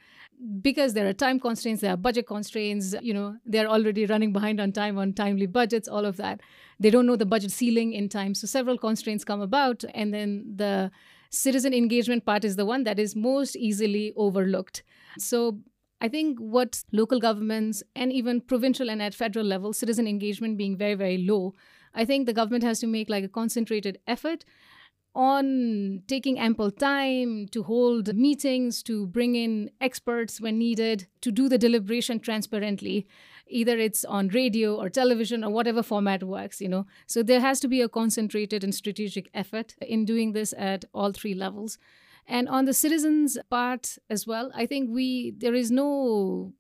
[0.62, 4.60] because there are time constraints, there are budget constraints, you know, they're already running behind
[4.60, 6.41] on time on timely budgets, all of that.
[6.80, 8.36] They don't know the budget ceiling in time.
[8.36, 9.84] So several constraints come about.
[9.95, 10.91] And then the
[11.32, 14.84] citizen engagement part is the one that is most easily overlooked.
[15.17, 15.60] So
[15.99, 20.77] I think what local governments and even provincial and at federal level, citizen engagement being
[20.77, 21.56] very, very low,
[21.95, 24.45] I think the government has to make like a concentrated effort
[25.17, 31.49] on taking ample time to hold meetings, to bring in experts when needed, to do
[31.49, 33.08] the deliberation transparently.
[33.47, 36.86] Either it's on radio or television or whatever format works, you know.
[37.08, 41.12] So there has to be a concentrated and strategic effort in doing this at all
[41.12, 41.80] three levels.
[42.27, 46.53] And on the citizens' part as well, I think we there is no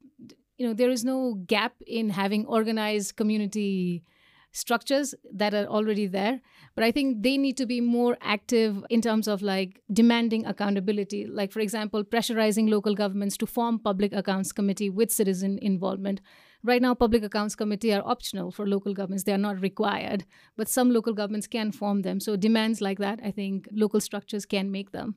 [0.57, 4.03] you know there is no gap in having organized community
[4.51, 6.41] structures that are already there
[6.77, 11.25] but i think they need to be more active in terms of like demanding accountability.
[11.25, 16.21] Like for example pressurizing local governments to form public accounts committee with citizen involvement.
[16.63, 19.23] Right now public accounts committee are optional for local governments.
[19.23, 22.19] They are not required but some local governments can form them.
[22.19, 25.15] So demands like that i think local structures can make them.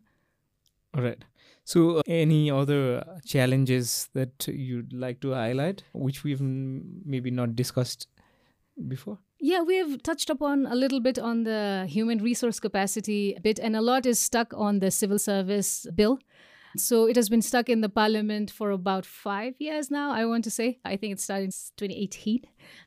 [0.94, 1.24] All right.
[1.64, 8.08] So, uh, any other challenges that you'd like to highlight, which we've maybe not discussed
[8.88, 9.18] before?
[9.42, 13.74] Yeah, we have touched upon a little bit on the human resource capacity bit, and
[13.74, 16.18] a lot is stuck on the civil service bill.
[16.76, 20.44] So it has been stuck in the parliament for about five years now, I want
[20.44, 20.78] to say.
[20.84, 22.42] I think it started in 2018.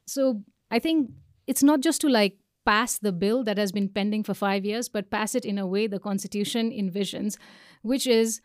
[0.05, 1.09] So I think
[1.47, 4.87] it's not just to like pass the bill that has been pending for five years,
[4.87, 7.35] but pass it in a way the constitution envisions,
[7.81, 8.41] which is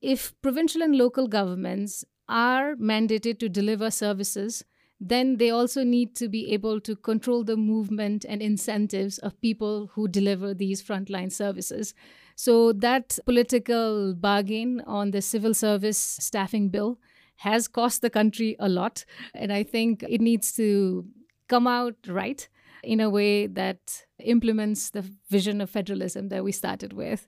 [0.00, 4.64] if provincial and local governments are mandated to deliver services
[5.00, 9.90] then they also need to be able to control the movement and incentives of people
[9.94, 11.94] who deliver these frontline services.
[12.34, 16.98] So, that political bargain on the civil service staffing bill
[17.36, 19.04] has cost the country a lot.
[19.34, 21.06] And I think it needs to
[21.48, 22.48] come out right
[22.82, 27.26] in a way that implements the vision of federalism that we started with.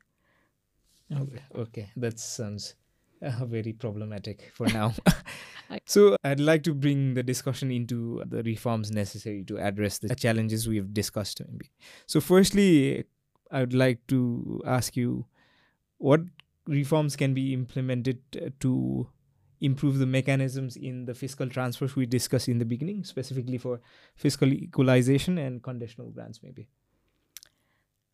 [1.13, 1.91] Okay, okay.
[1.97, 2.75] that sounds
[3.23, 4.95] uh, very problematic for now.
[5.85, 10.69] so, I'd like to bring the discussion into the reforms necessary to address the challenges
[10.69, 11.43] we've discussed.
[11.47, 11.71] Maybe.
[12.07, 13.05] So, firstly,
[13.51, 15.27] I would like to ask you
[15.99, 16.21] what
[16.67, 19.09] reforms can be implemented uh, to
[19.61, 23.81] improve the mechanisms in the fiscal transfers we discussed in the beginning, specifically for
[24.15, 26.69] fiscal equalization and conditional grants, maybe?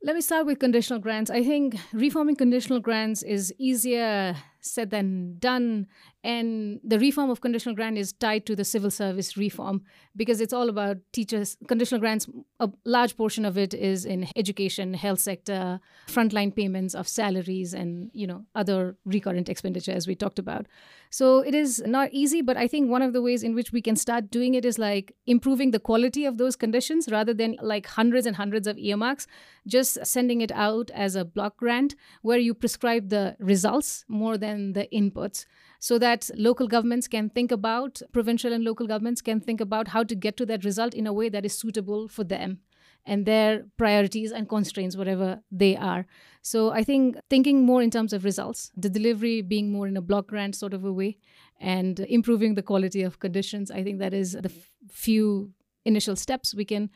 [0.03, 1.31] Let me start with conditional grants.
[1.31, 5.87] I think reforming conditional grants is easier said than done.
[6.23, 9.83] And the reform of conditional grant is tied to the civil service reform
[10.17, 11.57] because it's all about teachers.
[11.69, 12.27] Conditional grants,
[12.61, 18.11] a large portion of it is in education, health sector, frontline payments of salaries, and
[18.15, 20.67] you know other recurrent expenditure as we talked about.
[21.11, 23.83] So it is not easy, but I think one of the ways in which we
[23.83, 27.87] can start doing it is like improving the quality of those conditions rather than like
[27.87, 29.27] hundreds and hundreds of earmarks,
[29.67, 34.54] just sending it out as a block grant where you prescribe the results more than
[34.55, 35.45] and the inputs
[35.79, 40.03] so that local governments can think about, provincial and local governments can think about how
[40.03, 42.61] to get to that result in a way that is suitable for them
[43.07, 46.07] and their priorities and constraints, whatever they are.
[46.43, 50.01] So I think thinking more in terms of results, the delivery being more in a
[50.01, 51.19] block grant sort of a way,
[51.61, 55.53] and improving the quality of conditions, I think that is the f- few
[55.85, 56.91] initial steps we can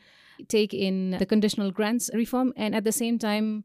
[0.47, 2.53] take in the conditional grants reform.
[2.55, 3.63] And at the same time,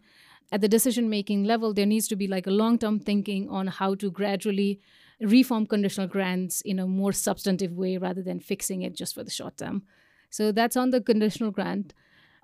[0.52, 3.66] at the decision making level, there needs to be like a long term thinking on
[3.66, 4.80] how to gradually
[5.20, 9.30] reform conditional grants in a more substantive way rather than fixing it just for the
[9.30, 9.82] short term.
[10.30, 11.94] So that's on the conditional grant.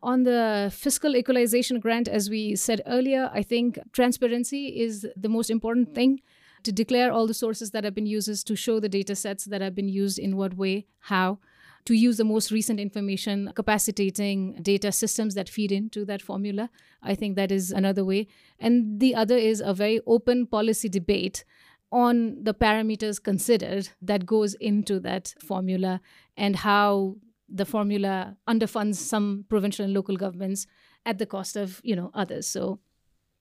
[0.02, 5.50] On the fiscal equalization grant, as we said earlier, I think transparency is the most
[5.50, 6.20] important thing
[6.62, 9.60] to declare all the sources that have been used, to show the data sets that
[9.60, 11.38] have been used in what way, how,
[11.84, 16.70] to use the most recent information, capacitating data systems that feed into that formula.
[17.02, 18.28] I think that is another way.
[18.58, 21.44] And the other is a very open policy debate
[21.92, 26.00] on the parameters considered that goes into that formula
[26.36, 27.16] and how
[27.48, 30.66] the formula underfunds some provincial and local governments
[31.04, 32.78] at the cost of you know others so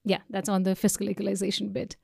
[0.03, 1.95] yeah that's on the fiscal equalization bit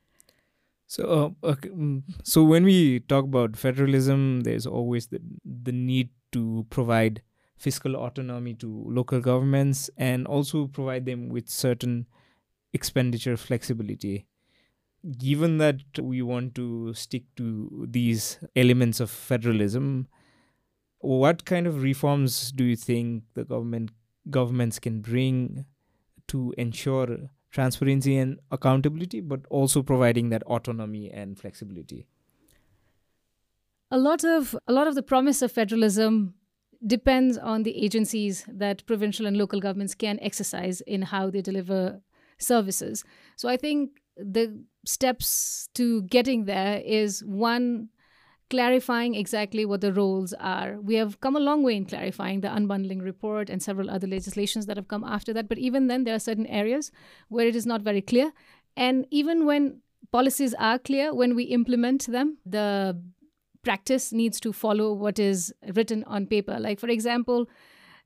[0.86, 6.10] so uh, okay, mm, so when we talk about federalism there's always the the need
[6.32, 7.22] to provide
[7.56, 12.06] fiscal autonomy to local governments and also provide them with certain
[12.72, 14.26] expenditure flexibility.
[15.18, 20.08] Given that we want to stick to these elements of federalism,
[20.98, 23.90] what kind of reforms do you think the government
[24.30, 25.64] governments can bring
[26.28, 32.08] to ensure transparency and accountability, but also providing that autonomy and flexibility?
[33.90, 36.34] A lot of a lot of the promise of federalism
[36.86, 42.00] depends on the agencies that provincial and local governments can exercise in how they deliver
[42.38, 43.04] services.
[43.36, 47.88] So I think the steps to getting there is one
[48.48, 50.78] clarifying exactly what the roles are.
[50.80, 54.66] We have come a long way in clarifying the unbundling report and several other legislations
[54.66, 56.92] that have come after that, but even then there are certain areas
[57.28, 58.32] where it is not very clear.
[58.76, 59.80] And even when
[60.12, 63.00] policies are clear, when we implement them, the
[63.66, 66.58] practice needs to follow what is written on paper.
[66.60, 67.46] Like, for example,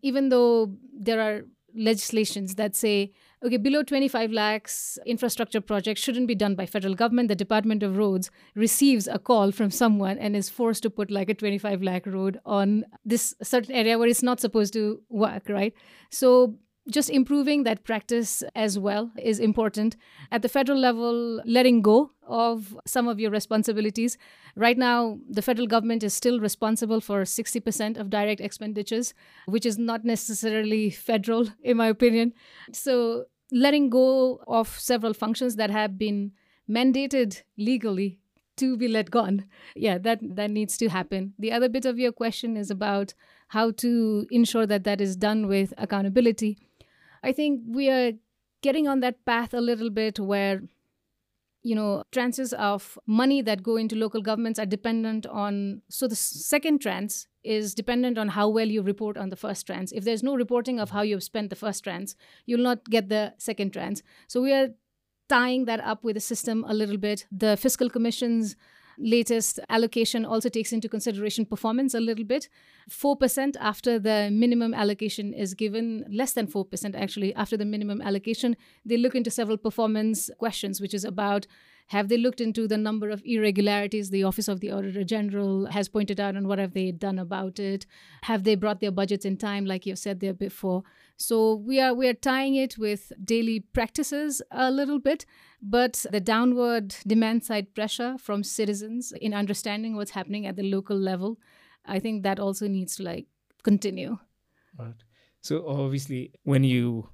[0.03, 0.75] even though
[1.09, 1.42] there are
[1.75, 3.12] legislations that say,
[3.44, 7.29] okay, below 25 lakhs, infrastructure projects shouldn't be done by federal government.
[7.29, 11.29] The Department of Roads receives a call from someone and is forced to put like
[11.29, 15.75] a 25 lakh road on this certain area where it's not supposed to work, right?
[16.11, 16.57] So
[16.90, 19.96] just improving that practice as well is important.
[20.31, 24.16] At the federal level, letting go of some of your responsibilities.
[24.57, 29.14] Right now, the federal government is still responsible for 60% of direct expenditures,
[29.46, 32.33] which is not necessarily federal, in my opinion.
[32.72, 36.33] So, letting go of several functions that have been
[36.68, 38.20] mandated legally
[38.57, 39.46] to be let gone.
[39.74, 41.35] Yeah, that, that needs to happen.
[41.38, 43.14] The other bit of your question is about
[43.48, 46.59] how to ensure that that is done with accountability.
[47.22, 48.12] I think we are
[48.62, 50.62] getting on that path a little bit where
[51.62, 56.16] you know transfers of money that go into local governments are dependent on so the
[56.16, 60.23] second tranche is dependent on how well you report on the first tranche if there's
[60.23, 62.12] no reporting of how you've spent the first tranche
[62.46, 64.68] you'll not get the second tranche so we are
[65.31, 67.27] tying that up with the system a little bit.
[67.31, 68.56] The fiscal commissions
[69.01, 72.48] latest allocation also takes into consideration performance a little bit.
[72.88, 78.57] 4% after the minimum allocation is given, less than 4% actually, after the minimum allocation,
[78.85, 81.46] they look into several performance questions, which is about
[81.90, 85.88] Have they looked into the number of irregularities the Office of the Auditor General has
[85.88, 87.85] pointed out and what have they done about it?
[88.23, 90.85] Have they brought their budgets in time, like you've said there before?
[91.17, 95.27] So we are we are tying it with daily practices a little bit,
[95.63, 100.96] but the downward demand side pressure from citizens in understanding what's happening at the local
[100.96, 101.38] level,
[101.85, 103.27] I think that also needs to like
[103.63, 104.19] continue.
[104.79, 104.94] Right.
[105.40, 107.08] So obviously, when you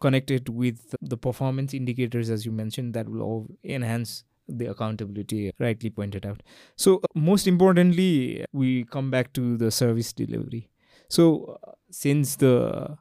[0.00, 5.52] connect it with the performance indicators, as you mentioned, that will all enhance the accountability
[5.58, 6.42] rightly pointed out.
[6.76, 10.68] So most importantly, we come back to the service delivery.
[11.08, 11.58] So
[11.90, 12.98] since the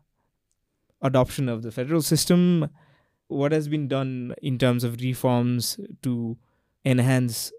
[1.01, 2.69] adoption of the federal system,
[3.33, 6.37] what has been done in terms of reforms to
[6.85, 7.51] enhance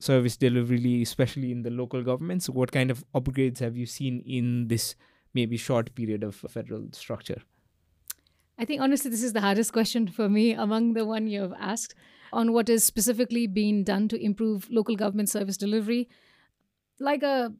[0.00, 2.48] service delivery, especially in the local governments?
[2.48, 4.94] What kind of upgrades have you seen in this
[5.34, 7.42] maybe short period of federal structure?
[8.58, 11.54] I think honestly, this is the hardest question for me among the one you have
[11.58, 11.94] asked
[12.32, 16.08] on what is specifically being done to improve local government service delivery.
[16.98, 17.52] Like a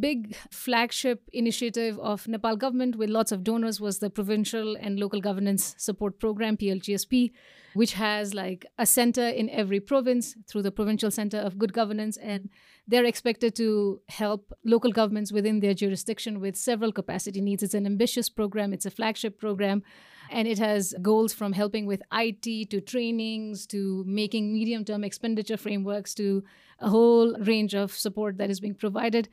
[0.00, 5.20] big flagship initiative of Nepal government with lots of donors was the provincial and local
[5.20, 7.32] governance support program PLGSP
[7.74, 12.16] which has like a center in every province through the provincial center of good governance
[12.16, 12.48] and
[12.86, 17.62] they're expected to help local governments within their jurisdiction with several capacity needs.
[17.62, 18.72] It's an ambitious program.
[18.72, 19.82] It's a flagship program
[20.30, 25.56] and it has goals from helping with IT to trainings to making medium term expenditure
[25.56, 26.42] frameworks to
[26.80, 29.28] a whole range of support that is being provided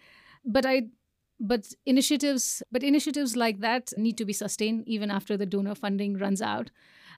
[0.46, 0.84] but I
[1.40, 6.18] but initiatives but initiatives like that need to be sustained even after the donor funding
[6.18, 6.72] runs out.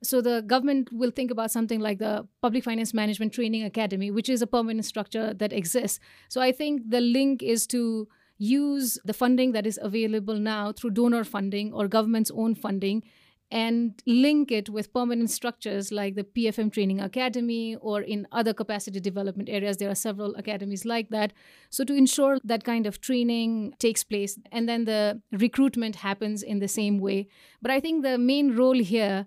[0.03, 4.30] So the government will think about something like the public finance management training academy which
[4.30, 5.99] is a permanent structure that exists.
[6.30, 8.07] So i think the link is to
[8.39, 13.03] use the funding that is available now through donor funding or government's own funding
[13.49, 18.99] and link it with permanent structures like the PFM Training Academy or in other capacity
[18.99, 19.77] development areas.
[19.77, 21.31] There are several academies like that.
[21.69, 26.59] So, to ensure that kind of training takes place and then the recruitment happens in
[26.59, 27.27] the same way.
[27.61, 29.25] But I think the main role here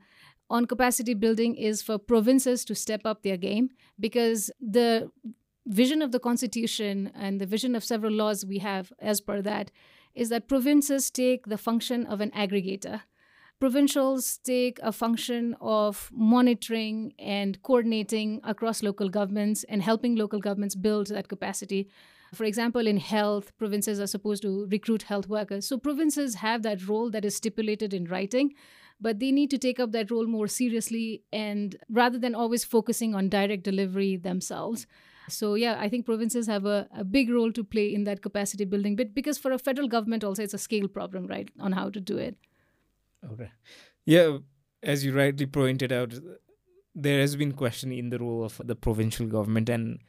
[0.51, 5.11] on capacity building is for provinces to step up their game because the
[5.67, 9.71] vision of the constitution and the vision of several laws we have as per that
[10.15, 13.03] is that provinces take the function of an aggregator
[13.61, 20.75] provincials take a function of monitoring and coordinating across local governments and helping local governments
[20.75, 21.89] build that capacity.
[22.35, 25.67] For example, in health, provinces are supposed to recruit health workers.
[25.67, 28.55] So provinces have that role that is stipulated in writing,
[28.99, 33.15] but they need to take up that role more seriously and rather than always focusing
[33.15, 34.87] on direct delivery themselves.
[35.29, 38.65] So yeah, I think provinces have a, a big role to play in that capacity
[38.65, 41.91] building bit because for a federal government also it's a scale problem, right, on how
[41.91, 42.39] to do it.
[43.25, 43.51] Okay.
[44.05, 44.39] Yeah,
[44.83, 46.15] as you rightly pointed out,
[46.95, 50.01] there has been question in the role of the provincial government, and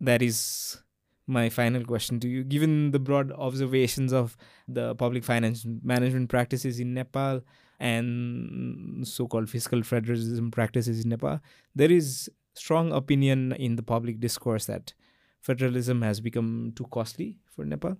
[0.00, 0.82] that is
[1.26, 2.42] my final question to you.
[2.42, 4.36] Given the broad observations of
[4.66, 7.42] the public finance management practices in Nepal
[7.78, 11.40] and so-called fiscal federalism practices in Nepal,
[11.74, 14.94] there is strong opinion in the public discourse that
[15.40, 17.96] federalism has become too costly for Nepal.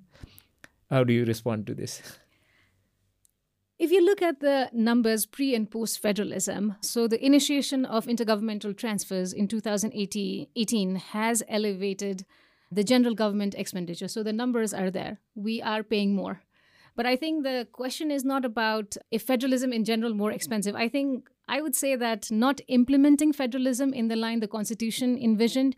[0.91, 2.03] How do you respond to this?
[3.89, 8.77] If you look at the numbers pre and post federalism, so the initiation of intergovernmental
[8.77, 12.27] transfers in 2018 has elevated
[12.71, 14.07] the general government expenditure.
[14.07, 15.21] So the numbers are there.
[15.35, 16.43] We are paying more.
[16.97, 20.77] But I think the question is not about if federalism in general more expensive.
[20.77, 25.77] I think I would say that not implementing federalism in the line the constitution envisioned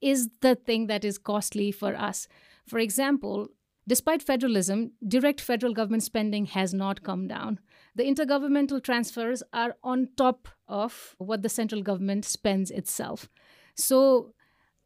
[0.00, 2.26] is the thing that is costly for us.
[2.66, 3.50] For example,
[3.86, 7.58] Despite federalism, direct federal government spending has not come down.
[7.96, 13.28] The intergovernmental transfers are on top of what the central government spends itself.
[13.74, 14.34] So,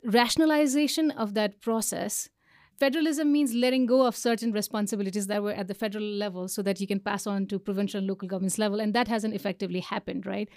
[0.05, 2.31] rationalization of that process
[2.79, 6.81] federalism means letting go of certain responsibilities that were at the federal level so that
[6.81, 10.27] you can pass on to provincial and local governments level and that hasn't effectively happened
[10.27, 10.49] right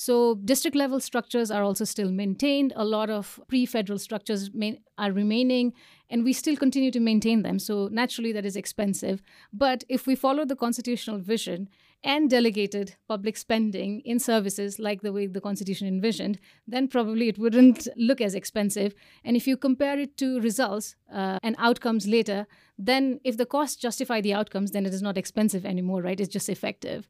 [0.00, 4.48] so district level structures are also still maintained a lot of pre-federal structures
[4.96, 5.72] are remaining
[6.08, 9.22] and we still continue to maintain them so naturally that is expensive
[9.52, 11.68] but if we follow the constitutional vision
[12.04, 17.38] and delegated public spending in services like the way the Constitution envisioned, then probably it
[17.38, 18.94] wouldn't look as expensive.
[19.24, 22.46] And if you compare it to results uh, and outcomes later,
[22.78, 26.20] then if the costs justify the outcomes, then it is not expensive anymore, right?
[26.20, 27.08] It's just effective.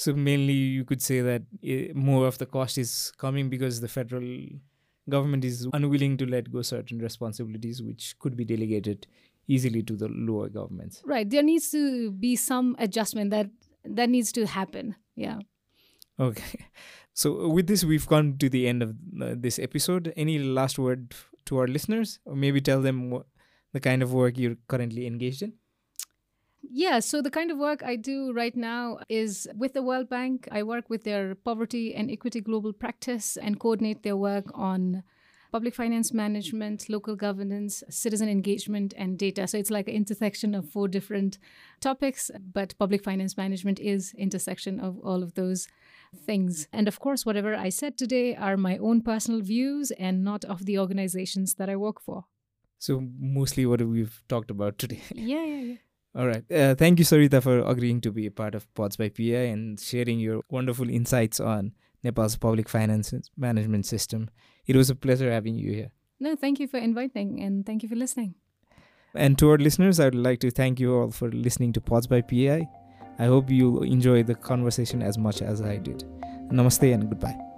[0.00, 3.88] So mainly, you could say that eh, more of the cost is coming because the
[3.88, 4.26] federal
[5.10, 9.06] government is unwilling to let go certain responsibilities which could be delegated
[9.46, 11.02] easily to the lower governments.
[11.04, 11.28] Right.
[11.28, 13.50] There needs to be some adjustment that
[13.84, 14.96] that needs to happen.
[15.16, 15.40] Yeah.
[16.18, 16.64] Okay.
[17.12, 18.90] So, with this, we've come to the end of
[19.20, 20.12] uh, this episode.
[20.16, 21.12] Any last word
[21.46, 23.26] to our listeners, or maybe tell them what,
[23.72, 25.54] the kind of work you're currently engaged in?
[26.62, 30.46] Yeah, so the kind of work I do right now is with the World Bank.
[30.52, 35.02] I work with their poverty and equity global practice and coordinate their work on
[35.50, 39.46] public finance management, local governance, citizen engagement, and data.
[39.46, 41.38] So it's like an intersection of four different
[41.80, 45.66] topics, but public finance management is intersection of all of those
[46.24, 46.68] things.
[46.72, 50.66] And of course, whatever I said today are my own personal views and not of
[50.66, 52.26] the organizations that I work for.
[52.78, 55.02] So mostly what we've talked about today.
[55.14, 55.76] Yeah, yeah, yeah.
[56.14, 56.44] All right.
[56.50, 59.78] Uh, thank you, Sarita, for agreeing to be a part of Pods by PEI and
[59.78, 64.28] sharing your wonderful insights on Nepal's public finance management system.
[64.66, 65.90] It was a pleasure having you here.
[66.18, 68.34] No, thank you for inviting and thank you for listening.
[69.14, 72.06] And to our listeners, I would like to thank you all for listening to Pods
[72.06, 72.68] by PEI.
[73.18, 76.04] I hope you enjoy the conversation as much as I did.
[76.50, 77.49] Namaste and goodbye.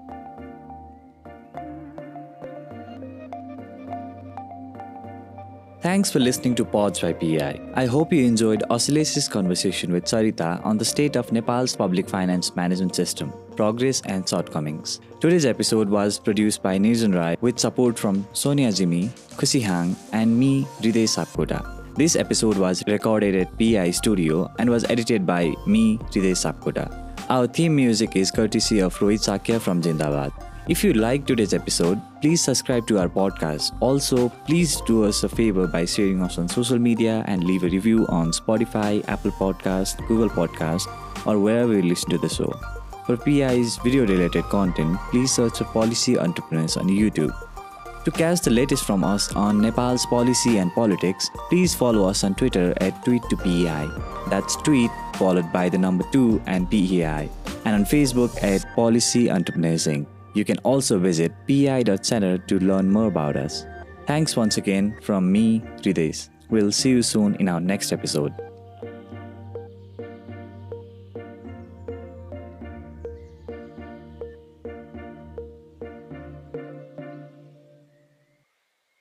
[5.83, 7.61] Thanks for listening to Pods by PEI.
[7.74, 12.55] I hope you enjoyed Aslesh's conversation with Sarita on the state of Nepal's public finance
[12.55, 15.01] management system, progress and shortcomings.
[15.18, 20.39] Today's episode was produced by Nirjan Rai with support from Sonia Jimmy, Kusi Hang, and
[20.39, 21.61] me, Hriday Sapkota.
[21.97, 26.87] This episode was recorded at PEI Studio and was edited by me, Hriday Sapkota.
[27.28, 30.30] Our theme music is courtesy of Rohit Sakya from Jindabad.
[30.68, 33.74] If you liked today's episode, please subscribe to our podcast.
[33.80, 37.68] Also, please do us a favor by sharing us on social media and leave a
[37.68, 40.86] review on Spotify, Apple Podcast, Google Podcast,
[41.26, 42.52] or wherever you listen to the show.
[43.06, 47.34] For PEI's video related content, please search for Policy Entrepreneurs on YouTube.
[48.04, 52.36] To catch the latest from us on Nepal's policy and politics, please follow us on
[52.36, 54.30] Twitter at tweet2PEI.
[54.30, 57.28] That's tweet followed by the number 2 and PEI.
[57.64, 60.06] And on Facebook at Policy Entrepreneurs Inc.
[60.35, 63.66] You can also visit pei.center to learn more about us.
[64.07, 66.28] Thanks once again from me, Hridesh.
[66.51, 68.35] We'll see you soon in our next episode.